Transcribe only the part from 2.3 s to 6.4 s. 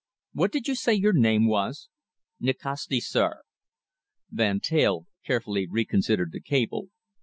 "Nikasti, sir." Van Teyl carefully reconsidered